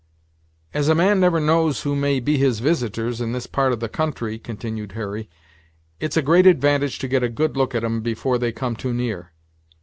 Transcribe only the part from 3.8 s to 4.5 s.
the country,"